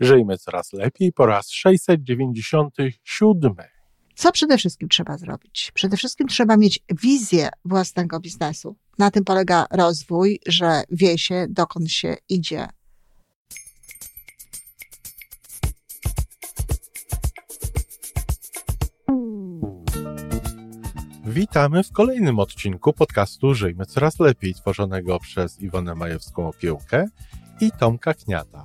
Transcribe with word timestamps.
Żyjmy 0.00 0.38
coraz 0.38 0.72
lepiej 0.72 1.12
po 1.12 1.26
raz 1.26 1.50
697. 1.50 3.54
Co 4.14 4.32
przede 4.32 4.58
wszystkim 4.58 4.88
trzeba 4.88 5.18
zrobić? 5.18 5.70
Przede 5.74 5.96
wszystkim 5.96 6.28
trzeba 6.28 6.56
mieć 6.56 6.80
wizję 7.02 7.48
własnego 7.64 8.20
biznesu. 8.20 8.76
Na 8.98 9.10
tym 9.10 9.24
polega 9.24 9.66
rozwój, 9.70 10.40
że 10.46 10.82
wie 10.90 11.18
się, 11.18 11.46
dokąd 11.48 11.90
się 11.90 12.16
idzie. 12.28 12.68
Witamy 21.24 21.82
w 21.82 21.92
kolejnym 21.92 22.38
odcinku 22.38 22.92
podcastu 22.92 23.54
Żyjmy 23.54 23.86
Coraz 23.86 24.20
Lepiej, 24.20 24.54
tworzonego 24.54 25.20
przez 25.20 25.60
Iwonę 25.60 25.94
Majewską 25.94 26.48
Opiełkę 26.48 27.08
i 27.60 27.70
Tomka 27.78 28.14
Kniata. 28.14 28.64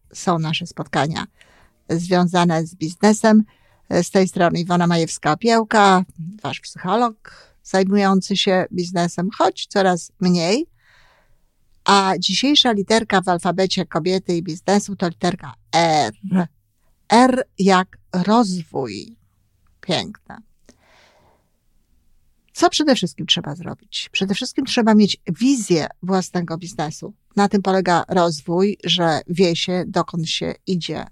są 0.13 0.39
nasze 0.39 0.67
spotkania 0.67 1.25
związane 1.89 2.65
z 2.65 2.75
biznesem. 2.75 3.43
Z 3.89 4.11
tej 4.11 4.27
strony 4.27 4.59
Iwona 4.59 4.87
Majewska-Opiełka, 4.87 6.03
wasz 6.43 6.59
psycholog 6.59 7.51
zajmujący 7.63 8.37
się 8.37 8.65
biznesem, 8.73 9.29
choć 9.37 9.67
coraz 9.67 10.11
mniej. 10.19 10.65
A 11.85 12.13
dzisiejsza 12.19 12.71
literka 12.71 13.21
w 13.21 13.27
alfabecie 13.27 13.85
kobiety 13.85 14.37
i 14.37 14.43
biznesu 14.43 14.95
to 14.95 15.07
literka 15.07 15.53
R. 15.75 16.13
R 17.09 17.43
jak 17.59 17.97
rozwój. 18.13 19.15
Piękne. 19.81 20.37
Co 22.53 22.69
przede 22.69 22.95
wszystkim 22.95 23.25
trzeba 23.25 23.55
zrobić? 23.55 24.09
Przede 24.11 24.35
wszystkim 24.35 24.65
trzeba 24.65 24.95
mieć 24.95 25.17
wizję 25.39 25.87
własnego 26.03 26.57
biznesu. 26.57 27.13
Na 27.35 27.49
tym 27.49 27.61
polega 27.61 28.03
rozwój, 28.07 28.77
że 28.83 29.21
wie 29.27 29.55
się, 29.55 29.83
dokąd 29.87 30.29
się 30.29 30.53
idzie. 30.67 31.05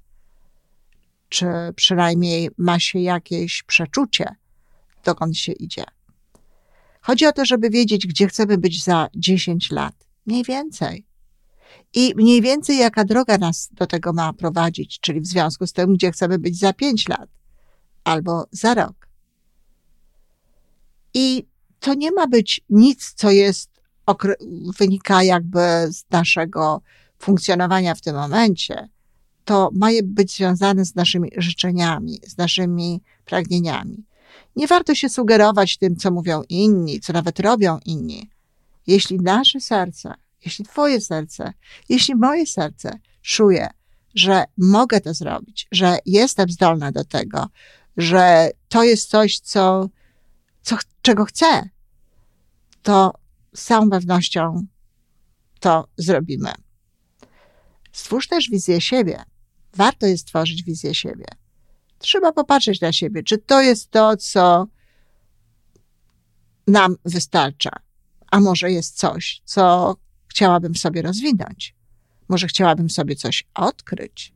Czy 1.30 1.48
przynajmniej 1.76 2.50
ma 2.58 2.80
się 2.80 3.00
jakieś 3.00 3.64
przeczucie, 3.64 4.36
dokąd 5.04 5.38
się 5.38 5.52
idzie. 5.52 5.84
Chodzi 7.02 7.26
o 7.26 7.32
to, 7.32 7.46
żeby 7.46 7.70
wiedzieć, 7.70 8.08
gdzie 8.08 8.28
chcemy 8.28 8.58
być 8.58 8.84
za 8.84 9.10
10 9.16 9.72
lat. 9.72 10.08
Mniej 10.26 10.44
więcej. 10.44 11.06
I 11.94 12.14
mniej 12.16 12.42
więcej 12.42 12.78
jaka 12.78 13.06
droga 13.06 13.38
nas 13.38 13.70
do 13.72 13.88
tego 13.88 14.14
ma 14.14 14.34
prowadzić, 14.34 15.00
czyli 15.00 15.22
w 15.22 15.28
związku 15.28 15.68
z 15.68 15.74
tym, 15.74 15.94
gdzie 15.94 16.12
chcemy 16.12 16.40
być 16.40 16.60
za 16.60 16.74
5 16.74 17.08
lat 17.08 17.30
albo 18.04 18.46
za 18.52 18.74
rok. 18.74 19.08
I 21.14 21.48
to 21.80 21.94
nie 21.94 22.12
ma 22.12 22.28
być 22.28 22.62
nic, 22.70 23.14
co 23.14 23.32
jest, 23.32 23.79
wynika 24.80 25.24
jakby 25.24 25.60
z 25.92 26.04
naszego 26.12 26.82
funkcjonowania 27.20 27.96
w 27.96 28.02
tym 28.02 28.16
momencie. 28.16 28.90
To 29.46 29.70
ma 29.74 29.88
być 30.04 30.36
związane 30.36 30.86
z 30.86 30.96
naszymi 30.96 31.30
życzeniami, 31.38 32.20
z 32.28 32.38
naszymi 32.38 33.02
pragnieniami. 33.26 34.06
Nie 34.56 34.68
warto 34.68 34.96
się 34.96 35.10
sugerować 35.10 35.78
tym, 35.78 35.96
co 35.96 36.12
mówią 36.12 36.42
inni, 36.50 37.00
co 37.00 37.14
nawet 37.14 37.40
robią 37.40 37.80
inni. 37.86 38.30
Jeśli 38.88 39.20
nasze 39.20 39.60
serce, 39.60 40.14
jeśli 40.46 40.66
Twoje 40.66 41.02
serce, 41.02 41.54
jeśli 41.90 42.16
moje 42.16 42.46
serce 42.46 43.00
czuje, 43.22 43.68
że 44.16 44.44
mogę 44.58 45.02
to 45.02 45.14
zrobić, 45.14 45.68
że 45.72 45.98
jestem 46.06 46.50
zdolna 46.50 46.92
do 46.92 47.04
tego, 47.04 47.48
że 47.98 48.52
to 48.70 48.84
jest 48.84 49.10
coś, 49.10 49.40
co 49.40 49.90
co, 50.62 50.78
czego 51.02 51.26
chcę, 51.26 51.70
to 52.84 53.14
z 53.56 53.64
całą 53.64 53.90
pewnością 53.90 54.66
to 55.60 55.88
zrobimy. 55.98 56.52
Stwórz 57.92 58.28
też 58.28 58.50
wizję 58.50 58.82
siebie. 58.82 59.24
Warto 59.76 60.06
jest 60.06 60.24
stworzyć 60.24 60.64
wizję 60.64 60.96
siebie. 60.96 61.26
Trzeba 62.00 62.32
popatrzeć 62.32 62.82
na 62.82 62.94
siebie, 62.94 63.24
czy 63.24 63.38
to 63.38 63.62
jest 63.62 63.92
to, 63.92 64.18
co 64.18 64.68
nam 66.68 66.96
wystarcza, 67.06 67.72
a 68.32 68.40
może 68.40 68.72
jest 68.72 68.98
coś, 68.98 69.42
co 69.46 69.96
chciałabym 70.28 70.76
sobie 70.76 71.02
rozwinąć. 71.02 71.76
Może 72.30 72.48
chciałabym 72.48 72.90
sobie 72.90 73.16
coś 73.16 73.48
odkryć. 73.54 74.34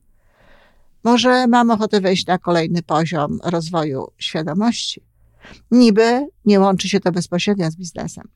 Może 1.04 1.48
mam 1.48 1.72
ochotę 1.72 2.02
wejść 2.02 2.26
na 2.26 2.38
kolejny 2.38 2.84
poziom 2.84 3.40
rozwoju 3.44 4.08
świadomości. 4.18 5.02
Niby 5.72 6.28
nie 6.46 6.60
łączy 6.60 6.90
się 6.90 7.00
to 7.00 7.12
bezpośrednio 7.12 7.72
z 7.72 7.76
biznesem, 7.76 8.28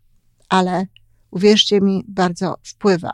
ale 0.50 0.88
uwierzcie 1.32 1.82
mi, 1.82 2.06
bardzo 2.08 2.56
wpływa. 2.64 3.14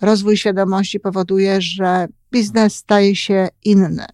Rozwój 0.00 0.36
świadomości 0.36 1.00
powoduje, 1.00 1.60
że 1.60 2.06
biznes 2.32 2.76
staje 2.76 3.16
się 3.16 3.48
inny. 3.64 4.06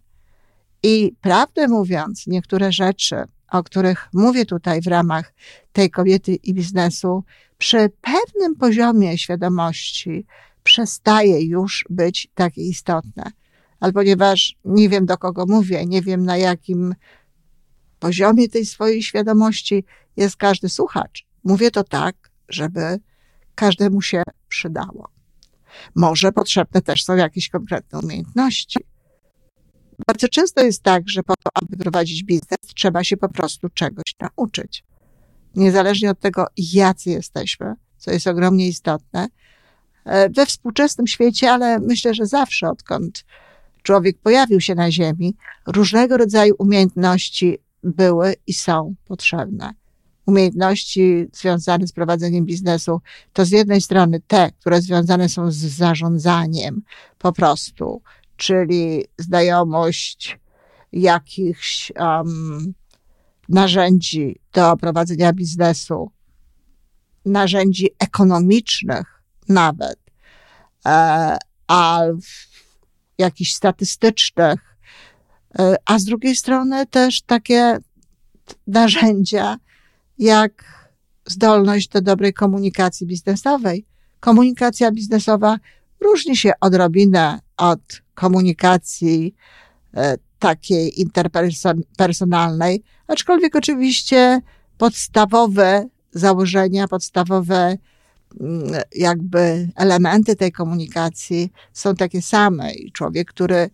I 0.82 1.12
prawdę 1.20 1.68
mówiąc, 1.68 2.26
niektóre 2.26 2.72
rzeczy, 2.72 3.16
o 3.52 3.62
których 3.62 4.08
mówię 4.12 4.46
tutaj 4.46 4.80
w 4.80 4.86
ramach 4.86 5.34
tej 5.72 5.90
kobiety 5.90 6.34
i 6.34 6.54
biznesu, 6.54 7.24
przy 7.58 7.90
pewnym 8.00 8.56
poziomie 8.56 9.18
świadomości 9.18 10.26
przestaje 10.62 11.42
już 11.42 11.84
być 11.90 12.28
takie 12.34 12.62
istotne. 12.62 13.30
Ale 13.80 13.92
ponieważ 13.92 14.56
nie 14.64 14.88
wiem, 14.88 15.06
do 15.06 15.18
kogo 15.18 15.44
mówię, 15.48 15.86
nie 15.86 16.02
wiem, 16.02 16.24
na 16.24 16.36
jakim 16.36 16.94
poziomie 17.98 18.48
tej 18.48 18.66
swojej 18.66 19.02
świadomości 19.02 19.84
jest 20.16 20.36
każdy 20.36 20.68
słuchacz. 20.68 21.27
Mówię 21.48 21.70
to 21.70 21.84
tak, 21.84 22.30
żeby 22.48 22.98
każdemu 23.54 24.02
się 24.02 24.22
przydało. 24.48 25.08
Może 25.94 26.32
potrzebne 26.32 26.82
też 26.82 27.04
są 27.04 27.16
jakieś 27.16 27.48
konkretne 27.48 27.98
umiejętności. 27.98 28.78
Bardzo 30.06 30.28
często 30.28 30.64
jest 30.64 30.82
tak, 30.82 31.08
że 31.08 31.22
po 31.22 31.34
to, 31.36 31.50
aby 31.54 31.76
prowadzić 31.76 32.24
biznes, 32.24 32.58
trzeba 32.74 33.04
się 33.04 33.16
po 33.16 33.28
prostu 33.28 33.68
czegoś 33.68 34.14
nauczyć. 34.20 34.84
Niezależnie 35.54 36.10
od 36.10 36.20
tego, 36.20 36.46
jacy 36.56 37.10
jesteśmy, 37.10 37.74
co 37.96 38.10
jest 38.10 38.26
ogromnie 38.26 38.68
istotne, 38.68 39.28
e, 40.04 40.28
we 40.30 40.46
współczesnym 40.46 41.06
świecie, 41.06 41.52
ale 41.52 41.78
myślę, 41.78 42.14
że 42.14 42.26
zawsze, 42.26 42.70
odkąd 42.70 43.24
człowiek 43.82 44.18
pojawił 44.18 44.60
się 44.60 44.74
na 44.74 44.90
Ziemi, 44.90 45.36
różnego 45.66 46.16
rodzaju 46.16 46.54
umiejętności 46.58 47.58
były 47.82 48.34
i 48.46 48.52
są 48.52 48.94
potrzebne. 49.04 49.74
Umiejętności 50.28 51.26
związane 51.32 51.86
z 51.86 51.92
prowadzeniem 51.92 52.44
biznesu 52.44 53.00
to 53.32 53.44
z 53.44 53.50
jednej 53.50 53.80
strony 53.80 54.20
te, 54.26 54.50
które 54.60 54.82
związane 54.82 55.28
są 55.28 55.50
z 55.50 55.56
zarządzaniem 55.56 56.82
po 57.18 57.32
prostu, 57.32 58.02
czyli 58.36 59.04
znajomość 59.18 60.38
jakichś 60.92 61.92
um, 61.96 62.74
narzędzi 63.48 64.40
do 64.52 64.76
prowadzenia 64.76 65.32
biznesu, 65.32 66.10
narzędzi 67.24 67.88
ekonomicznych 67.98 69.22
nawet, 69.48 69.98
e, 70.86 71.36
a 71.68 72.02
jakichś 73.18 73.52
statystycznych, 73.52 74.68
E, 75.58 75.76
a 75.86 75.98
z 75.98 76.04
drugiej 76.04 76.36
strony 76.36 76.86
też 76.86 77.22
takie 77.22 77.78
narzędzia 78.66 79.56
jak 80.18 80.64
zdolność 81.26 81.88
do 81.88 82.00
dobrej 82.00 82.32
komunikacji 82.32 83.06
biznesowej. 83.06 83.86
Komunikacja 84.20 84.92
biznesowa 84.92 85.58
różni 86.00 86.36
się 86.36 86.52
odrobinę 86.60 87.40
od 87.56 87.80
komunikacji 88.14 89.34
e, 89.94 90.16
takiej 90.38 91.00
interpersonalnej, 91.00 92.82
aczkolwiek 93.06 93.56
oczywiście 93.56 94.40
podstawowe 94.78 95.88
założenia, 96.12 96.88
podstawowe 96.88 97.76
mm, 98.40 98.82
jakby 98.94 99.68
elementy 99.76 100.36
tej 100.36 100.52
komunikacji 100.52 101.52
są 101.72 101.94
takie 101.94 102.22
same. 102.22 102.74
I 102.74 102.92
człowiek, 102.92 103.28
który 103.28 103.70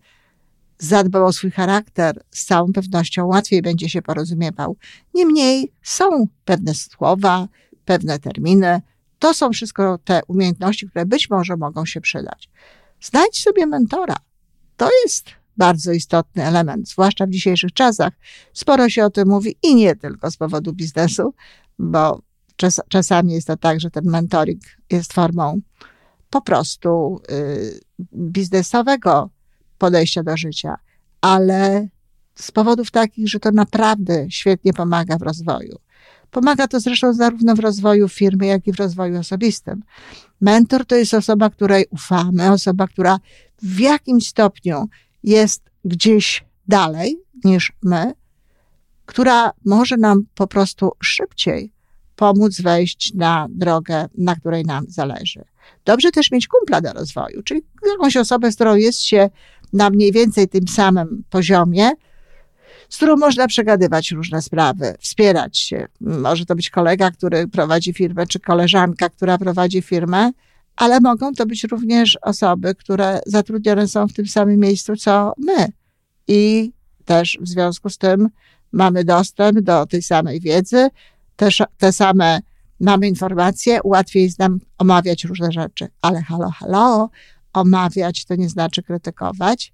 zadbał 0.77 1.25
o 1.25 1.33
swój 1.33 1.51
charakter, 1.51 2.23
z 2.31 2.45
całą 2.45 2.73
pewnością 2.73 3.25
łatwiej 3.25 3.61
będzie 3.61 3.89
się 3.89 4.01
porozumiewał. 4.01 4.77
Niemniej 5.13 5.73
są 5.83 6.27
pewne 6.45 6.73
słowa, 6.73 7.47
pewne 7.85 8.19
terminy. 8.19 8.81
To 9.19 9.33
są 9.33 9.51
wszystko 9.51 9.97
te 9.97 10.21
umiejętności, 10.27 10.89
które 10.89 11.05
być 11.05 11.29
może 11.29 11.57
mogą 11.57 11.85
się 11.85 12.01
przydać. 12.01 12.49
Znajdź 13.01 13.41
sobie 13.41 13.65
mentora. 13.65 14.15
To 14.77 14.89
jest 15.03 15.25
bardzo 15.57 15.91
istotny 15.91 16.43
element, 16.43 16.89
zwłaszcza 16.89 17.25
w 17.25 17.29
dzisiejszych 17.29 17.73
czasach. 17.73 18.13
Sporo 18.53 18.89
się 18.89 19.05
o 19.05 19.09
tym 19.09 19.27
mówi 19.27 19.55
i 19.63 19.75
nie 19.75 19.95
tylko 19.95 20.31
z 20.31 20.37
powodu 20.37 20.73
biznesu, 20.73 21.33
bo 21.79 22.21
czas, 22.55 22.81
czasami 22.89 23.33
jest 23.33 23.47
to 23.47 23.57
tak, 23.57 23.79
że 23.79 23.91
ten 23.91 24.03
mentoring 24.05 24.61
jest 24.91 25.13
formą 25.13 25.61
po 26.29 26.41
prostu 26.41 27.21
y, 27.31 27.79
biznesowego 28.13 29.29
podejścia 29.77 30.23
do 30.23 30.37
życia, 30.37 30.75
ale 31.21 31.87
z 32.35 32.51
powodów 32.51 32.91
takich, 32.91 33.29
że 33.29 33.39
to 33.39 33.51
naprawdę 33.51 34.27
świetnie 34.29 34.73
pomaga 34.73 35.17
w 35.17 35.21
rozwoju. 35.21 35.79
Pomaga 36.31 36.67
to 36.67 36.79
zresztą 36.79 37.13
zarówno 37.13 37.55
w 37.55 37.59
rozwoju 37.59 38.09
firmy, 38.09 38.45
jak 38.45 38.67
i 38.67 38.71
w 38.71 38.75
rozwoju 38.75 39.19
osobistym. 39.19 39.83
Mentor 40.41 40.85
to 40.85 40.95
jest 40.95 41.13
osoba, 41.13 41.49
której 41.49 41.85
ufamy, 41.89 42.51
osoba, 42.51 42.87
która 42.87 43.19
w 43.61 43.79
jakimś 43.79 44.27
stopniu 44.27 44.89
jest 45.23 45.61
gdzieś 45.85 46.45
dalej 46.67 47.17
niż 47.43 47.73
my, 47.83 48.13
która 49.05 49.51
może 49.65 49.97
nam 49.97 50.25
po 50.35 50.47
prostu 50.47 50.91
szybciej 51.03 51.73
pomóc 52.15 52.61
wejść 52.61 53.13
na 53.13 53.47
drogę, 53.49 54.07
na 54.17 54.35
której 54.35 54.65
nam 54.65 54.85
zależy. 54.87 55.45
Dobrze 55.85 56.11
też 56.11 56.31
mieć 56.31 56.47
kumpla 56.47 56.81
do 56.81 56.93
rozwoju, 56.93 57.43
czyli 57.43 57.61
jakąś 57.91 58.17
osobę, 58.17 58.51
z 58.51 58.55
którą 58.55 58.75
jest 58.75 59.01
się 59.01 59.29
na 59.73 59.89
mniej 59.89 60.11
więcej 60.11 60.47
tym 60.47 60.67
samym 60.67 61.23
poziomie, 61.29 61.91
z 62.89 62.95
którą 62.95 63.15
można 63.17 63.47
przegadywać 63.47 64.11
różne 64.11 64.41
sprawy, 64.41 64.95
wspierać 64.99 65.57
się. 65.57 65.87
Może 66.01 66.45
to 66.45 66.55
być 66.55 66.69
kolega, 66.69 67.11
który 67.11 67.47
prowadzi 67.47 67.93
firmę, 67.93 68.27
czy 68.27 68.39
koleżanka, 68.39 69.09
która 69.09 69.37
prowadzi 69.37 69.81
firmę, 69.81 70.31
ale 70.75 70.99
mogą 70.99 71.33
to 71.33 71.45
być 71.45 71.63
również 71.63 72.17
osoby, 72.21 72.75
które 72.75 73.19
zatrudnione 73.25 73.87
są 73.87 74.07
w 74.07 74.13
tym 74.13 74.27
samym 74.27 74.59
miejscu 74.59 74.95
co 74.95 75.33
my. 75.37 75.67
I 76.27 76.71
też 77.05 77.37
w 77.41 77.47
związku 77.47 77.89
z 77.89 77.97
tym 77.97 78.29
mamy 78.71 79.03
dostęp 79.03 79.59
do 79.59 79.85
tej 79.85 80.01
samej 80.01 80.39
wiedzy, 80.39 80.89
też 81.35 81.63
te 81.77 81.91
same 81.91 82.39
mamy 82.79 83.07
informacje, 83.07 83.79
łatwiej 83.83 84.23
jest 84.23 84.39
nam 84.39 84.59
omawiać 84.77 85.23
różne 85.23 85.51
rzeczy. 85.51 85.87
Ale 86.01 86.21
halo, 86.21 86.49
halo, 86.49 87.09
omawiać 87.55 88.25
to 88.25 88.35
nie 88.35 88.49
znaczy 88.49 88.83
krytykować, 88.83 89.73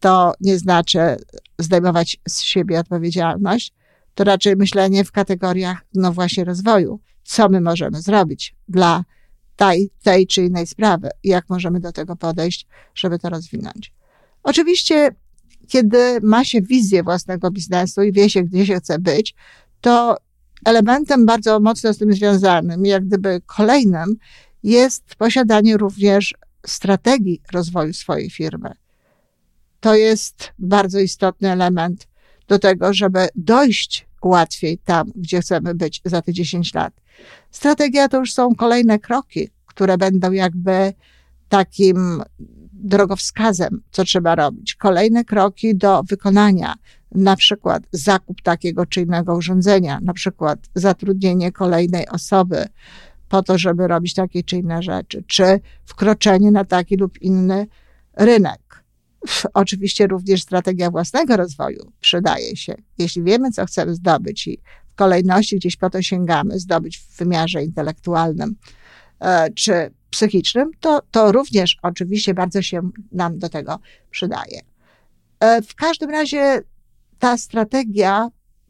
to 0.00 0.32
nie 0.40 0.58
znaczy 0.58 1.16
zdejmować 1.58 2.16
z 2.28 2.40
siebie 2.40 2.80
odpowiedzialność, 2.80 3.72
to 4.14 4.24
raczej 4.24 4.56
myślenie 4.56 5.04
w 5.04 5.12
kategoriach, 5.12 5.84
no 5.94 6.12
właśnie, 6.12 6.44
rozwoju. 6.44 7.00
Co 7.24 7.48
my 7.48 7.60
możemy 7.60 8.02
zrobić 8.02 8.56
dla 8.68 9.04
tej, 9.56 9.90
tej 10.02 10.26
czy 10.26 10.44
innej 10.44 10.66
sprawy? 10.66 11.08
Jak 11.24 11.48
możemy 11.48 11.80
do 11.80 11.92
tego 11.92 12.16
podejść, 12.16 12.66
żeby 12.94 13.18
to 13.18 13.28
rozwinąć? 13.28 13.92
Oczywiście, 14.42 15.10
kiedy 15.68 16.20
ma 16.22 16.44
się 16.44 16.62
wizję 16.62 17.02
własnego 17.02 17.50
biznesu 17.50 18.02
i 18.02 18.12
wie 18.12 18.30
się, 18.30 18.42
gdzie 18.42 18.66
się 18.66 18.76
chce 18.76 18.98
być, 18.98 19.34
to 19.80 20.16
elementem 20.64 21.26
bardzo 21.26 21.60
mocno 21.60 21.94
z 21.94 21.98
tym 21.98 22.12
związanym, 22.12 22.86
jak 22.86 23.06
gdyby 23.06 23.40
kolejnym, 23.46 24.16
jest 24.62 25.04
posiadanie 25.18 25.76
również 25.76 26.34
strategii 26.68 27.40
rozwoju 27.52 27.92
swojej 27.92 28.30
firmy. 28.30 28.70
To 29.80 29.94
jest 29.94 30.52
bardzo 30.58 31.00
istotny 31.00 31.52
element 31.52 32.08
do 32.48 32.58
tego, 32.58 32.94
żeby 32.94 33.28
dojść 33.34 34.06
łatwiej 34.24 34.78
tam, 34.78 35.12
gdzie 35.16 35.40
chcemy 35.40 35.74
być 35.74 36.00
za 36.04 36.22
te 36.22 36.32
10 36.32 36.74
lat. 36.74 36.94
Strategia 37.50 38.08
to 38.08 38.18
już 38.18 38.32
są 38.32 38.54
kolejne 38.54 38.98
kroki, 38.98 39.48
które 39.66 39.98
będą 39.98 40.32
jakby 40.32 40.92
takim 41.48 42.22
drogowskazem, 42.72 43.82
co 43.90 44.04
trzeba 44.04 44.34
robić. 44.34 44.74
Kolejne 44.74 45.24
kroki 45.24 45.76
do 45.76 46.02
wykonania, 46.02 46.74
na 47.12 47.36
przykład 47.36 47.82
zakup 47.92 48.42
takiego 48.42 48.86
czy 48.86 49.00
innego 49.00 49.36
urządzenia, 49.36 49.98
na 50.02 50.12
przykład 50.12 50.58
zatrudnienie 50.74 51.52
kolejnej 51.52 52.08
osoby 52.08 52.66
po 53.28 53.42
to, 53.42 53.58
żeby 53.58 53.86
robić 53.86 54.14
takie 54.14 54.42
czy 54.42 54.56
inne 54.56 54.82
rzeczy, 54.82 55.24
czy 55.26 55.60
wkroczenie 55.84 56.50
na 56.50 56.64
taki 56.64 56.96
lub 56.96 57.22
inny 57.22 57.66
rynek. 58.16 58.84
Oczywiście 59.54 60.06
również 60.06 60.42
strategia 60.42 60.90
własnego 60.90 61.36
rozwoju 61.36 61.92
przydaje 62.00 62.56
się. 62.56 62.74
Jeśli 62.98 63.22
wiemy, 63.22 63.50
co 63.50 63.66
chcemy 63.66 63.94
zdobyć 63.94 64.46
i 64.46 64.60
w 64.92 64.94
kolejności 64.94 65.56
gdzieś 65.56 65.76
po 65.76 65.90
to 65.90 66.02
sięgamy, 66.02 66.58
zdobyć 66.58 66.98
w 66.98 67.16
wymiarze 67.16 67.64
intelektualnym 67.64 68.56
e, 69.20 69.50
czy 69.50 69.90
psychicznym, 70.10 70.70
to, 70.80 71.02
to 71.10 71.32
również 71.32 71.76
oczywiście 71.82 72.34
bardzo 72.34 72.62
się 72.62 72.90
nam 73.12 73.38
do 73.38 73.48
tego 73.48 73.78
przydaje. 74.10 74.60
E, 75.40 75.62
w 75.62 75.74
każdym 75.74 76.10
razie 76.10 76.62
ta 77.18 77.36
strategia 77.36 78.28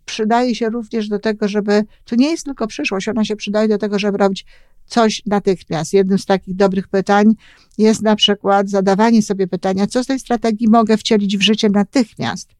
przydaje 0.08 0.54
się 0.54 0.68
również 0.68 1.08
do 1.08 1.18
tego, 1.18 1.48
żeby, 1.48 1.84
to 2.04 2.16
nie 2.16 2.30
jest 2.30 2.44
tylko 2.44 2.66
przyszłość, 2.66 3.08
ona 3.08 3.24
się 3.24 3.36
przydaje 3.36 3.68
do 3.68 3.78
tego, 3.78 3.98
żeby 3.98 4.18
robić 4.18 4.46
coś 4.86 5.22
natychmiast. 5.26 5.92
Jednym 5.92 6.18
z 6.18 6.26
takich 6.26 6.56
dobrych 6.56 6.88
pytań 6.88 7.34
jest 7.78 8.02
na 8.02 8.16
przykład 8.16 8.70
zadawanie 8.70 9.22
sobie 9.22 9.46
pytania, 9.46 9.86
co 9.86 10.04
z 10.04 10.06
tej 10.06 10.20
strategii 10.20 10.68
mogę 10.68 10.96
wcielić 10.96 11.36
w 11.36 11.42
życie 11.42 11.68
natychmiast, 11.70 12.50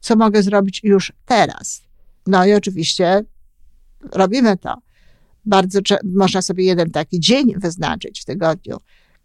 co 0.00 0.16
mogę 0.16 0.42
zrobić 0.42 0.80
już 0.84 1.12
teraz. 1.26 1.82
No 2.26 2.46
i 2.46 2.52
oczywiście 2.52 3.24
robimy 4.12 4.56
to. 4.56 4.74
Bardzo 5.44 5.80
można 6.04 6.42
sobie 6.42 6.64
jeden 6.64 6.90
taki 6.90 7.20
dzień 7.20 7.54
wyznaczyć 7.56 8.20
w 8.20 8.24
tygodniu 8.24 8.76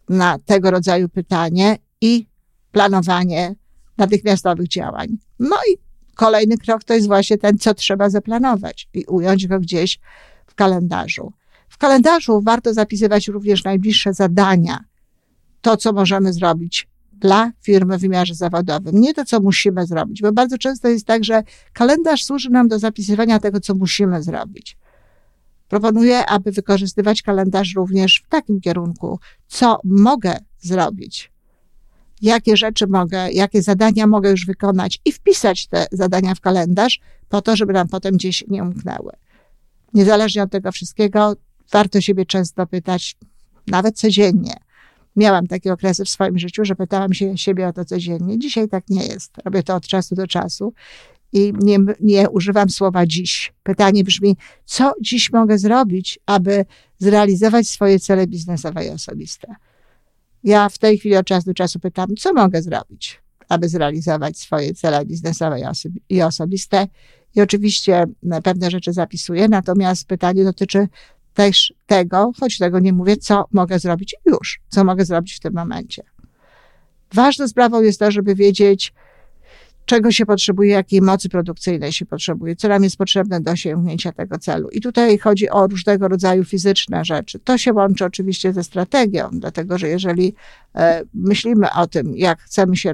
na 0.10 0.40
tego 0.40 0.72
rodzaju 0.72 1.10
pytanie 1.10 1.78
i 2.02 2.26
planowanie 2.72 3.56
natychmiastowych 3.98 4.68
działań. 4.68 5.18
No 5.40 5.56
i 5.74 5.91
kolejny 6.16 6.58
krok 6.58 6.84
to 6.84 6.94
jest 6.94 7.08
właśnie 7.08 7.38
ten, 7.38 7.58
co 7.58 7.74
trzeba 7.74 8.10
zaplanować 8.10 8.90
i 8.94 9.06
ująć 9.06 9.48
go 9.48 9.60
gdzieś 9.60 10.00
w 10.48 10.56
kalendarzu. 10.56 11.34
W 11.70 11.78
kalendarzu 11.78 12.42
warto 12.42 12.74
zapisywać 12.74 13.28
również 13.28 13.64
najbliższe 13.64 14.14
zadania, 14.14 14.84
to, 15.62 15.78
co 15.78 15.94
możemy 15.94 16.34
zrobić 16.34 16.88
dla 17.14 17.52
firmy 17.62 17.98
w 17.98 18.02
wymiarze 18.02 18.36
zawodowym, 18.36 19.02
nie 19.02 19.14
to, 19.14 19.26
co 19.26 19.40
musimy 19.40 19.86
zrobić, 19.86 20.22
bo 20.22 20.32
bardzo 20.32 20.58
często 20.58 20.88
jest 20.88 21.06
tak, 21.06 21.24
że 21.24 21.44
kalendarz 21.74 22.24
służy 22.24 22.50
nam 22.50 22.68
do 22.68 22.80
zapisywania 22.80 23.40
tego, 23.40 23.60
co 23.60 23.76
musimy 23.76 24.24
zrobić. 24.24 24.78
Proponuję, 25.68 26.26
aby 26.26 26.52
wykorzystywać 26.52 27.22
kalendarz 27.22 27.76
również 27.76 28.24
w 28.26 28.30
takim 28.30 28.62
kierunku, 28.62 29.20
co 29.48 29.80
mogę 29.84 30.38
zrobić, 30.60 31.32
jakie 32.22 32.58
rzeczy 32.58 32.88
mogę, 32.88 33.32
jakie 33.32 33.62
zadania 33.62 34.08
mogę 34.08 34.32
już 34.32 34.46
wykonać 34.46 35.00
i 35.06 35.12
wpisać 35.12 35.68
te 35.68 35.86
zadania 35.92 36.36
w 36.36 36.42
kalendarz, 36.42 37.00
po 37.30 37.42
to, 37.42 37.56
żeby 37.56 37.74
nam 37.74 37.88
potem 37.88 38.16
gdzieś 38.16 38.44
nie 38.48 38.64
umknęły. 38.64 39.12
Niezależnie 39.94 40.44
od 40.44 40.52
tego 40.52 40.72
wszystkiego, 40.72 41.36
warto 41.72 42.02
siebie 42.02 42.26
często 42.26 42.68
pytać, 42.68 43.16
nawet 43.68 43.98
codziennie. 43.98 44.54
Miałam 45.16 45.48
takie 45.48 45.74
okresy 45.74 46.06
w 46.06 46.10
swoim 46.10 46.40
życiu, 46.40 46.66
że 46.66 46.76
pytałam 46.76 47.14
się 47.14 47.38
siebie 47.38 47.68
o 47.68 47.74
to 47.74 47.86
codziennie. 47.86 48.40
Dzisiaj 48.40 48.70
tak 48.70 48.90
nie 48.90 49.06
jest. 49.06 49.34
Robię 49.46 49.64
to 49.64 49.76
od 49.76 49.88
czasu 49.88 50.16
do 50.16 50.28
czasu 50.28 50.74
i 51.34 51.54
nie, 51.60 51.78
nie 52.00 52.30
używam 52.30 52.70
słowa 52.70 53.06
dziś. 53.06 53.54
Pytanie 53.64 54.04
brzmi, 54.04 54.38
co 54.66 54.94
dziś 55.02 55.32
mogę 55.32 55.58
zrobić, 55.58 56.20
aby 56.26 56.66
zrealizować 57.00 57.68
swoje 57.68 58.00
cele 58.00 58.28
biznesowe 58.28 58.86
i 58.86 58.90
osobiste? 58.90 59.56
Ja 60.44 60.70
w 60.70 60.78
tej 60.78 60.98
chwili 60.98 61.16
od 61.18 61.26
czasu 61.26 61.46
do 61.46 61.54
czasu 61.54 61.80
pytam, 61.80 62.16
co 62.20 62.34
mogę 62.34 62.62
zrobić, 62.62 63.22
aby 63.50 63.70
zrealizować 63.70 64.38
swoje 64.38 64.74
cele 64.74 65.06
biznesowe 65.06 65.60
i 66.10 66.22
osobiste. 66.22 66.88
I 67.36 67.42
oczywiście 67.42 68.06
pewne 68.44 68.72
rzeczy 68.72 68.94
zapisuję, 68.94 69.48
natomiast 69.48 70.08
pytanie 70.08 70.44
dotyczy 70.44 70.88
też 71.34 71.74
tego, 71.86 72.32
choć 72.40 72.58
tego 72.58 72.80
nie 72.80 72.94
mówię, 72.94 73.18
co 73.18 73.46
mogę 73.52 73.80
zrobić 73.80 74.16
już, 74.26 74.62
co 74.70 74.84
mogę 74.84 75.06
zrobić 75.06 75.34
w 75.34 75.40
tym 75.40 75.54
momencie. 75.54 76.04
Ważną 77.14 77.48
sprawą 77.48 77.82
jest 77.82 78.00
to, 78.00 78.12
żeby 78.12 78.36
wiedzieć, 78.36 78.94
czego 79.92 80.12
się 80.12 80.26
potrzebuje, 80.26 80.72
jakiej 80.72 81.02
mocy 81.02 81.30
produkcyjnej 81.30 81.92
się 81.92 82.06
potrzebuje, 82.06 82.56
co 82.56 82.68
nam 82.68 82.84
jest 82.84 82.98
potrzebne 82.98 83.42
do 83.42 83.52
osiągnięcia 83.52 84.12
tego 84.12 84.38
celu. 84.38 84.70
I 84.70 84.82
tutaj 84.82 85.18
chodzi 85.18 85.50
o 85.50 85.68
różnego 85.68 86.08
rodzaju 86.08 86.44
fizyczne 86.44 87.06
rzeczy. 87.06 87.40
To 87.40 87.58
się 87.58 87.74
łączy 87.74 88.06
oczywiście 88.06 88.54
ze 88.54 88.64
strategią, 88.64 89.30
dlatego 89.32 89.78
że 89.78 89.90
jeżeli 89.90 90.34
e, 90.76 91.04
myślimy 91.14 91.68
o 91.72 91.88
tym, 91.88 92.18
jak 92.18 92.42
chcemy 92.42 92.76
się 92.78 92.94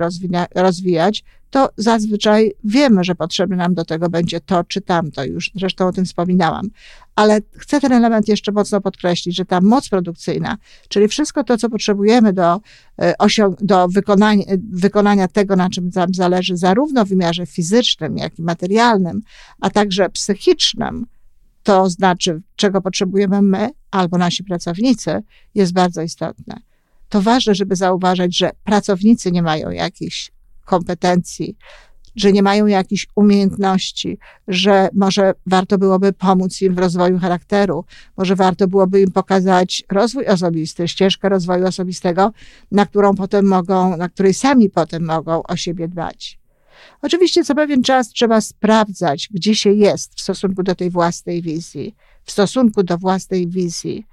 rozwijać, 0.55 1.23
to 1.49 1.69
zazwyczaj 1.77 2.53
wiemy, 2.63 3.03
że 3.03 3.15
potrzebne 3.15 3.55
nam 3.55 3.73
do 3.73 3.85
tego 3.85 4.09
będzie 4.09 4.39
to 4.39 4.63
czy 4.63 4.81
tamto. 4.81 5.23
Już 5.23 5.51
zresztą 5.55 5.87
o 5.87 5.91
tym 5.91 6.05
wspominałam. 6.05 6.69
Ale 7.15 7.39
chcę 7.51 7.81
ten 7.81 7.91
element 7.91 8.27
jeszcze 8.27 8.51
mocno 8.51 8.81
podkreślić, 8.81 9.35
że 9.35 9.45
ta 9.45 9.61
moc 9.61 9.89
produkcyjna, 9.89 10.57
czyli 10.89 11.07
wszystko 11.07 11.43
to, 11.43 11.57
co 11.57 11.69
potrzebujemy 11.69 12.33
do, 12.33 12.59
e, 13.01 13.15
do 13.61 13.87
wykonania, 13.87 14.45
wykonania 14.71 15.27
tego, 15.27 15.55
na 15.55 15.69
czym 15.69 15.89
nam 15.95 16.13
zależy, 16.13 16.57
zarówno 16.57 17.05
w 17.05 17.09
wymiarze 17.09 17.45
fizycznym, 17.45 18.17
jak 18.17 18.39
i 18.39 18.41
materialnym, 18.41 19.21
a 19.61 19.69
także 19.69 20.09
psychicznym, 20.09 21.05
to 21.63 21.89
znaczy, 21.89 22.41
czego 22.55 22.81
potrzebujemy 22.81 23.41
my 23.41 23.69
albo 23.91 24.17
nasi 24.17 24.43
pracownicy, 24.43 25.23
jest 25.55 25.73
bardzo 25.73 26.01
istotne. 26.01 26.59
To 27.09 27.21
ważne, 27.21 27.55
żeby 27.55 27.75
zauważyć, 27.75 28.37
że 28.37 28.51
pracownicy 28.63 29.31
nie 29.31 29.41
mają 29.41 29.69
jakichś 29.69 30.31
kompetencji, 30.67 31.57
że 32.15 32.31
nie 32.31 32.43
mają 32.43 32.65
jakichś 32.65 33.07
umiejętności, 33.15 34.17
że 34.47 34.89
może 34.93 35.33
warto 35.45 35.77
byłoby 35.77 36.13
pomóc 36.13 36.62
im 36.62 36.75
w 36.75 36.79
rozwoju 36.79 37.19
charakteru, 37.19 37.86
może 38.17 38.36
warto 38.36 38.67
byłoby 38.67 39.01
im 39.01 39.12
pokazać 39.12 39.83
rozwój 39.91 40.27
osobisty, 40.27 40.88
ścieżkę 40.88 41.29
rozwoju 41.29 41.67
osobistego, 41.67 42.31
na 42.71 42.86
którą 42.86 43.15
potem 43.15 43.47
mogą, 43.47 43.97
na 43.97 44.09
której 44.09 44.33
sami 44.33 44.69
potem 44.69 45.05
mogą 45.05 45.43
o 45.43 45.55
siebie 45.55 45.88
dbać. 45.88 46.39
Oczywiście 47.01 47.43
co 47.43 47.55
pewien 47.55 47.83
czas 47.83 48.09
trzeba 48.09 48.41
sprawdzać, 48.41 49.29
gdzie 49.31 49.55
się 49.55 49.71
jest 49.71 50.15
w 50.15 50.21
stosunku 50.21 50.63
do 50.63 50.75
tej 50.75 50.89
własnej 50.89 51.41
wizji, 51.41 51.95
w 52.24 52.31
stosunku 52.31 52.83
do 52.83 52.97
własnej 52.97 53.47
wizji 53.47 54.07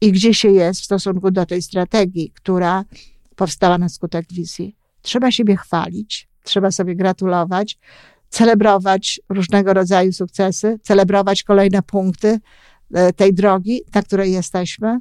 i 0.00 0.12
gdzie 0.12 0.34
się 0.34 0.50
jest 0.50 0.80
w 0.80 0.84
stosunku 0.84 1.30
do 1.30 1.46
tej 1.46 1.62
strategii, 1.62 2.32
która 2.34 2.84
powstała 3.36 3.78
na 3.78 3.88
skutek 3.88 4.26
wizji. 4.32 4.77
Trzeba 5.02 5.30
siebie 5.30 5.56
chwalić, 5.56 6.28
trzeba 6.42 6.70
sobie 6.70 6.96
gratulować, 6.96 7.78
celebrować 8.28 9.20
różnego 9.28 9.74
rodzaju 9.74 10.12
sukcesy, 10.12 10.78
celebrować 10.82 11.42
kolejne 11.42 11.82
punkty 11.82 12.38
e, 12.94 13.12
tej 13.12 13.34
drogi, 13.34 13.80
na 13.94 14.02
której 14.02 14.32
jesteśmy. 14.32 14.98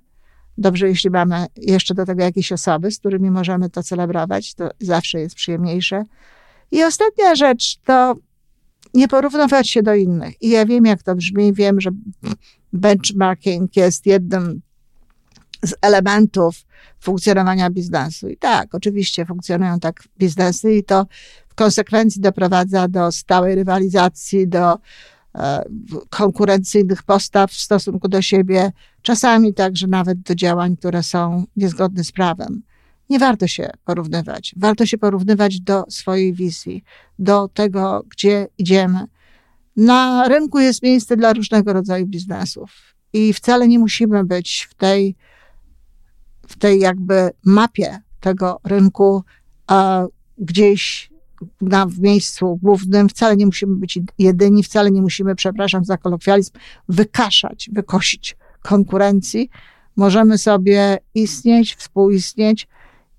Dobrze, 0.58 0.88
jeśli 0.88 1.10
mamy 1.10 1.46
jeszcze 1.58 1.94
do 1.94 2.06
tego 2.06 2.24
jakieś 2.24 2.52
osoby, 2.52 2.92
z 2.92 3.00
którymi 3.00 3.32
możemy 3.32 3.70
to 3.70 3.84
celebrować, 3.84 4.54
to 4.54 4.70
zawsze 4.80 5.20
jest 5.20 5.36
przyjemniejsze. 5.36 6.04
I 6.72 6.84
ostatnia 6.84 7.36
rzecz 7.36 7.78
to 7.86 8.16
nie 8.94 9.08
porównywać 9.08 9.70
się 9.70 9.84
do 9.84 9.96
innych. 9.96 10.42
I 10.42 10.50
ja 10.50 10.66
wiem, 10.66 10.86
jak 10.86 11.04
to 11.04 11.16
brzmi, 11.16 11.54
wiem, 11.54 11.82
że 11.82 11.90
benchmarking 12.74 13.76
jest 13.76 14.06
jednym 14.06 14.62
z 15.66 15.74
elementów 15.82 16.66
funkcjonowania 17.00 17.70
biznesu. 17.70 18.30
I 18.30 18.38
tak, 18.38 18.76
oczywiście 18.76 19.26
funkcjonują 19.26 19.80
tak 19.80 20.04
biznesy 20.20 20.74
i 20.74 20.84
to 20.84 21.06
w 21.50 21.56
konsekwencji 21.56 22.22
doprowadza 22.22 22.88
do 22.88 23.12
stałej 23.12 23.56
rywalizacji, 23.56 24.48
do 24.48 24.78
e, 25.36 25.64
konkurencyjnych 26.10 27.04
postaw 27.04 27.52
w 27.52 27.62
stosunku 27.62 28.08
do 28.08 28.22
siebie, 28.22 28.72
czasami 29.02 29.54
także 29.54 29.88
nawet 29.88 30.20
do 30.20 30.36
działań, 30.36 30.78
które 30.78 31.04
są 31.04 31.46
niezgodne 31.56 32.04
z 32.04 32.12
prawem. 32.12 32.62
Nie 33.10 33.20
warto 33.20 33.48
się 33.48 33.70
porównywać. 33.86 34.56
Warto 34.58 34.86
się 34.86 34.98
porównywać 34.98 35.62
do 35.62 35.84
swojej 35.90 36.34
wizji, 36.34 36.84
do 37.20 37.48
tego, 37.48 38.04
gdzie 38.10 38.48
idziemy. 38.58 39.06
Na 39.78 40.28
rynku 40.28 40.60
jest 40.60 40.84
miejsce 40.84 41.18
dla 41.18 41.34
różnego 41.34 41.74
rodzaju 41.74 42.06
biznesów 42.08 42.96
i 43.14 43.34
wcale 43.34 43.68
nie 43.68 43.80
musimy 43.80 44.24
być 44.24 44.68
w 44.72 44.74
tej 44.74 45.16
w 46.48 46.58
tej 46.58 46.80
jakby 46.80 47.30
mapie 47.46 48.00
tego 48.20 48.60
rynku 48.64 49.24
gdzieś 50.38 51.10
na, 51.62 51.86
w 51.86 52.00
miejscu 52.00 52.60
głównym, 52.64 53.10
wcale 53.10 53.38
nie 53.38 53.46
musimy 53.46 53.76
być 53.76 54.00
jedyni, 54.20 54.64
wcale 54.64 54.92
nie 54.92 55.02
musimy, 55.02 55.36
przepraszam 55.36 55.86
za 55.86 55.98
kolokwializm, 55.98 56.52
wykaszać, 56.90 57.70
wykosić 57.74 58.38
konkurencji. 58.62 59.50
Możemy 59.96 60.38
sobie 60.38 60.98
istnieć, 61.16 61.76
współistnieć 61.76 62.68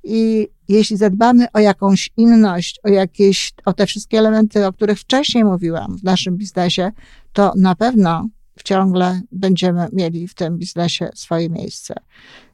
i 0.05 0.49
jeśli 0.69 0.97
zadbamy 0.97 1.47
o 1.53 1.59
jakąś 1.59 2.11
inność, 2.17 2.81
o 2.85 2.89
jakieś, 2.89 3.53
o 3.65 3.73
te 3.73 3.87
wszystkie 3.87 4.19
elementy, 4.19 4.67
o 4.67 4.73
których 4.73 4.99
wcześniej 4.99 5.45
mówiłam 5.45 5.99
w 5.99 6.05
naszym 6.05 6.37
biznesie, 6.37 6.93
to 7.33 7.53
na 7.57 7.75
pewno 7.75 8.29
ciągle 8.65 9.21
będziemy 9.33 9.89
mieli 9.93 10.29
w 10.29 10.35
tym 10.35 10.59
biznesie 10.59 11.11
swoje 11.15 11.51
miejsce. 11.51 11.95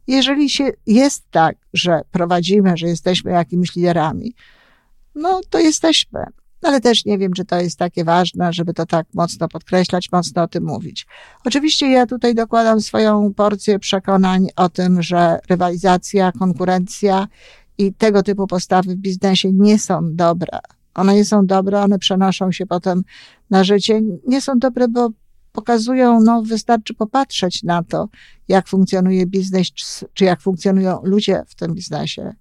Jeżeli 0.06 0.50
się 0.50 0.70
jest 0.86 1.24
tak, 1.30 1.56
że 1.72 2.00
prowadzimy, 2.10 2.76
że 2.76 2.86
jesteśmy 2.86 3.30
jakimiś 3.30 3.76
liderami, 3.76 4.34
no 5.14 5.40
to 5.50 5.58
jesteśmy. 5.58 6.24
Ale 6.62 6.80
też 6.80 7.04
nie 7.04 7.18
wiem, 7.18 7.32
czy 7.32 7.44
to 7.44 7.60
jest 7.60 7.78
takie 7.78 8.04
ważne, 8.04 8.52
żeby 8.52 8.74
to 8.74 8.86
tak 8.86 9.06
mocno 9.14 9.48
podkreślać, 9.48 10.12
mocno 10.12 10.42
o 10.42 10.48
tym 10.48 10.64
mówić. 10.64 11.06
Oczywiście 11.44 11.90
ja 11.90 12.06
tutaj 12.06 12.34
dokładam 12.34 12.80
swoją 12.80 13.34
porcję 13.34 13.78
przekonań 13.78 14.46
o 14.56 14.68
tym, 14.68 15.02
że 15.02 15.38
rywalizacja, 15.48 16.32
konkurencja 16.32 17.28
i 17.78 17.94
tego 17.94 18.22
typu 18.22 18.46
postawy 18.46 18.94
w 18.94 18.98
biznesie 18.98 19.52
nie 19.52 19.78
są 19.78 20.14
dobre. 20.14 20.58
One 20.94 21.14
nie 21.14 21.24
są 21.24 21.46
dobre, 21.46 21.80
one 21.82 21.98
przenoszą 21.98 22.52
się 22.52 22.66
potem 22.66 23.02
na 23.50 23.64
życie. 23.64 24.00
Nie 24.26 24.40
są 24.40 24.58
dobre, 24.58 24.88
bo 24.88 25.10
pokazują, 25.54 26.20
no 26.20 26.42
wystarczy 26.42 26.94
popatrzeć 26.94 27.62
na 27.62 27.82
to, 27.82 28.08
jak 28.48 28.68
funkcjonuje 28.68 29.26
biznes, 29.26 29.66
czy 30.14 30.24
jak 30.24 30.40
funkcjonują 30.40 31.00
ludzie 31.02 31.42
w 31.46 31.54
tym 31.54 31.74
biznesie. 31.74 32.34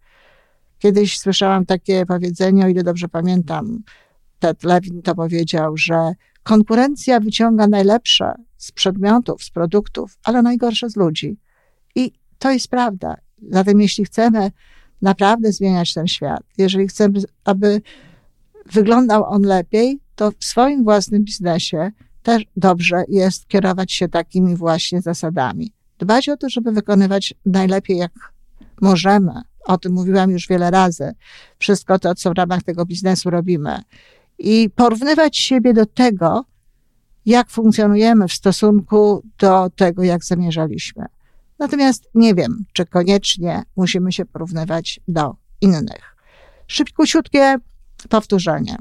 Kiedyś 0.80 1.20
słyszałam 1.20 1.66
takie 1.66 2.06
powiedzenie, 2.06 2.66
o 2.66 2.68
ile 2.68 2.84
dobrze 2.84 3.08
pamiętam, 3.08 3.84
Ted 4.40 4.64
Lewin 4.64 5.02
to 5.02 5.16
powiedział, 5.16 5.78
że 5.78 6.14
konkurencja 6.44 7.20
wyciąga 7.20 7.68
najlepsze 7.68 8.34
z 8.58 8.72
przedmiotów, 8.72 9.44
z 9.44 9.50
produktów, 9.50 10.18
ale 10.24 10.42
najgorsze 10.42 10.90
z 10.90 10.96
ludzi. 10.96 11.38
I 11.96 12.12
to 12.40 12.52
jest 12.52 12.68
prawda. 12.68 13.16
Zatem 13.50 13.82
jeśli 13.82 14.06
chcemy 14.06 14.52
naprawdę 15.02 15.52
zmieniać 15.52 15.94
ten 15.94 16.08
świat, 16.08 16.44
jeżeli 16.58 16.88
chcemy, 16.88 17.22
aby 17.44 17.82
wyglądał 18.66 19.26
on 19.26 19.42
lepiej, 19.42 20.00
to 20.16 20.32
w 20.32 20.46
swoim 20.46 20.84
własnym 20.84 21.24
biznesie 21.24 21.92
też 22.24 22.44
dobrze 22.58 23.04
jest 23.10 23.48
kierować 23.48 23.92
się 23.92 24.10
takimi 24.10 24.56
właśnie 24.56 25.02
zasadami. 25.02 25.74
Dbać 26.00 26.30
o 26.30 26.38
to, 26.38 26.50
żeby 26.50 26.72
wykonywać 26.72 27.34
najlepiej 27.46 27.98
jak 27.98 28.12
możemy. 28.82 29.32
O 29.66 29.78
tym 29.78 29.94
mówiłam 29.94 30.32
już 30.32 30.48
wiele 30.48 30.72
razy. 30.72 31.14
Wszystko 31.60 32.00
to, 32.00 32.16
co 32.16 32.32
w 32.32 32.38
ramach 32.38 32.64
tego 32.64 32.86
biznesu 32.86 33.30
robimy. 33.30 33.82
I 34.40 34.70
porównywać 34.76 35.38
siebie 35.38 35.74
do 35.74 35.86
tego, 35.86 36.46
jak 37.26 37.50
funkcjonujemy 37.50 38.28
w 38.28 38.34
stosunku 38.34 39.24
do 39.40 39.70
tego, 39.76 40.04
jak 40.04 40.24
zamierzaliśmy. 40.24 41.06
Natomiast 41.60 42.10
nie 42.16 42.36
wiem, 42.36 42.66
czy 42.74 42.86
koniecznie 42.86 43.64
musimy 43.76 44.12
się 44.12 44.26
porównywać 44.26 45.00
do 45.08 45.36
innych. 45.62 46.16
Szybkusiutkie 46.68 47.56
powtórzenie. 48.10 48.78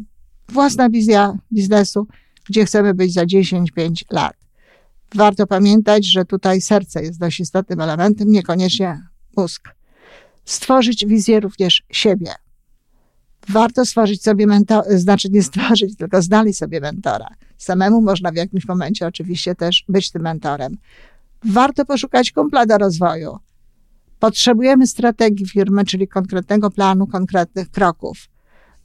Własna 0.49 0.89
wizja 0.91 1.39
biznesu, 1.53 2.07
gdzie 2.49 2.65
chcemy 2.65 2.95
być 2.95 3.13
za 3.13 3.25
10-5 3.25 3.67
lat. 4.11 4.37
Warto 5.15 5.47
pamiętać, 5.47 6.07
że 6.07 6.25
tutaj 6.25 6.61
serce 6.61 7.03
jest 7.03 7.19
dość 7.19 7.41
istotnym 7.41 7.81
elementem, 7.81 8.31
niekoniecznie 8.31 9.03
mózg. 9.37 9.69
Stworzyć 10.45 11.07
wizję 11.07 11.41
również 11.41 11.83
siebie. 11.91 12.31
Warto 13.49 13.87
stworzyć 13.87 14.23
sobie 14.23 14.47
mentora, 14.47 14.83
znaczy 14.99 15.31
nie 15.31 15.43
stworzyć, 15.43 15.97
tylko 15.97 16.23
znaleźć 16.23 16.59
sobie 16.59 16.81
mentora. 16.81 17.29
Samemu 17.59 18.03
można 18.03 18.33
w 18.33 18.37
jakimś 18.37 18.69
momencie 18.69 19.07
oczywiście 19.07 19.55
też 19.55 19.85
być 19.89 20.11
tym 20.11 20.23
mentorem. 20.23 20.77
Warto 21.45 21.85
poszukać 21.85 22.33
kumpla 22.33 22.67
do 22.67 22.79
rozwoju. 22.79 23.39
Potrzebujemy 24.19 24.87
strategii 24.87 25.49
firmy, 25.49 25.85
czyli 25.85 26.09
konkretnego 26.09 26.71
planu, 26.71 27.07
konkretnych 27.07 27.71
kroków. 27.71 28.29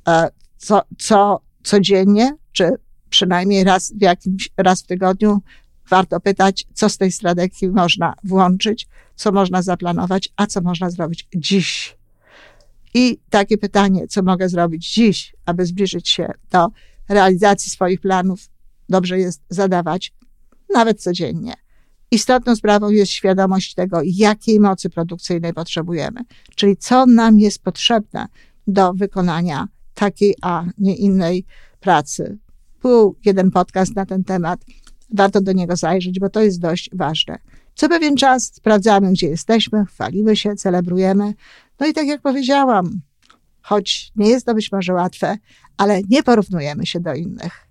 E, 0.07 0.29
co, 0.57 0.81
co 0.97 1.41
codziennie, 1.63 2.35
czy 2.51 2.71
przynajmniej 3.09 3.63
raz 3.63 3.93
w 3.93 4.01
jakimś, 4.01 4.49
raz 4.57 4.81
w 4.81 4.85
tygodniu 4.85 5.41
warto 5.89 6.19
pytać, 6.19 6.65
co 6.73 6.89
z 6.89 6.97
tej 6.97 7.11
strategii 7.11 7.69
można 7.69 8.13
włączyć, 8.23 8.87
co 9.15 9.31
można 9.31 9.61
zaplanować, 9.61 10.29
a 10.35 10.47
co 10.47 10.61
można 10.61 10.89
zrobić 10.89 11.27
dziś. 11.35 11.97
I 12.93 13.19
takie 13.29 13.57
pytanie, 13.57 14.07
co 14.07 14.23
mogę 14.23 14.49
zrobić 14.49 14.93
dziś, 14.93 15.35
aby 15.45 15.65
zbliżyć 15.65 16.09
się 16.09 16.27
do 16.51 16.67
realizacji 17.09 17.71
swoich 17.71 18.01
planów, 18.01 18.49
dobrze 18.89 19.19
jest 19.19 19.41
zadawać 19.49 20.13
nawet 20.73 21.01
codziennie. 21.01 21.53
Istotną 22.11 22.55
sprawą 22.55 22.89
jest 22.89 23.11
świadomość 23.11 23.73
tego, 23.73 24.01
jakiej 24.03 24.59
mocy 24.59 24.89
produkcyjnej 24.89 25.53
potrzebujemy, 25.53 26.21
czyli 26.55 26.77
co 26.77 27.05
nam 27.05 27.39
jest 27.39 27.63
potrzebne 27.63 28.27
do 28.67 28.93
wykonania 28.93 29.67
takiej, 29.93 30.35
a 30.41 30.65
nie 30.77 30.95
innej 30.95 31.45
pracy. 31.79 32.37
Był 32.81 33.15
jeden 33.25 33.51
podcast 33.51 33.95
na 33.95 34.05
ten 34.05 34.23
temat. 34.23 34.59
Warto 35.13 35.41
do 35.41 35.51
niego 35.51 35.75
zajrzeć, 35.75 36.19
bo 36.19 36.29
to 36.29 36.41
jest 36.41 36.59
dość 36.59 36.89
ważne. 36.93 37.37
Co 37.75 37.89
pewien 37.89 38.15
czas 38.15 38.43
sprawdzamy, 38.53 39.11
gdzie 39.11 39.27
jesteśmy, 39.27 39.85
chwalimy 39.85 40.35
się, 40.35 40.55
celebrujemy. 40.55 41.33
No 41.79 41.87
i 41.87 41.93
tak 41.93 42.07
jak 42.07 42.21
powiedziałam, 42.21 43.01
choć 43.61 44.11
nie 44.15 44.29
jest 44.29 44.45
to 44.45 44.53
być 44.53 44.71
może 44.71 44.93
łatwe, 44.93 45.37
ale 45.77 46.01
nie 46.09 46.23
porównujemy 46.23 46.85
się 46.85 46.99
do 46.99 47.13
innych. 47.13 47.67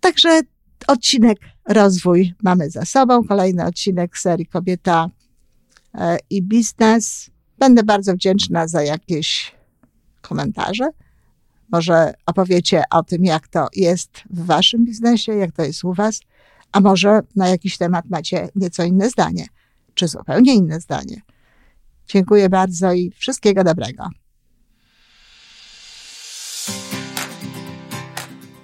Także 0.00 0.40
odcinek 0.86 1.38
rozwój 1.68 2.34
mamy 2.42 2.70
za 2.70 2.84
sobą. 2.84 3.24
Kolejny 3.24 3.64
odcinek 3.64 4.18
serii 4.18 4.46
Kobieta 4.46 5.10
e, 5.94 6.18
i 6.30 6.42
biznes. 6.42 7.30
Będę 7.58 7.82
bardzo 7.82 8.14
wdzięczna 8.14 8.68
za 8.68 8.82
jakieś 8.82 9.54
komentarze. 10.20 10.90
Może 11.72 12.14
opowiecie 12.26 12.82
o 12.90 13.02
tym, 13.02 13.24
jak 13.24 13.48
to 13.48 13.68
jest 13.76 14.10
w 14.30 14.46
waszym 14.46 14.84
biznesie, 14.84 15.32
jak 15.32 15.52
to 15.52 15.62
jest 15.62 15.84
u 15.84 15.94
was, 15.94 16.20
a 16.72 16.80
może 16.80 17.20
na 17.36 17.48
jakiś 17.48 17.78
temat 17.78 18.04
macie 18.10 18.48
nieco 18.56 18.84
inne 18.84 19.10
zdanie, 19.10 19.46
czy 19.94 20.08
zupełnie 20.08 20.54
inne 20.54 20.80
zdanie. 20.80 21.22
Dziękuję 22.08 22.48
bardzo 22.48 22.92
i 22.92 23.10
wszystkiego 23.10 23.64
dobrego. 23.64 24.08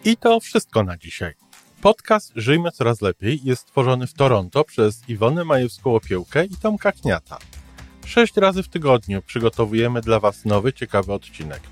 I 0.04 0.16
to 0.16 0.40
wszystko 0.40 0.82
na 0.82 0.97
dzisiaj. 0.97 1.35
Podcast 1.80 2.32
Żyjmy 2.37 2.71
Coraz 2.71 3.00
Lepiej 3.00 3.40
jest 3.44 3.62
stworzony 3.62 4.06
w 4.06 4.14
Toronto 4.14 4.64
przez 4.64 5.09
Iwonę 5.09 5.42
Majewską-Opiełkę 5.42 6.47
i 6.50 6.56
Tomka 6.56 6.92
Kniata. 6.92 7.38
Sześć 8.06 8.37
razy 8.37 8.62
w 8.62 8.68
tygodniu 8.68 9.23
przygotowujemy 9.23 10.00
dla 10.00 10.21
Was 10.21 10.44
nowy, 10.44 10.73
ciekawy 10.73 11.12
odcinek. 11.12 11.72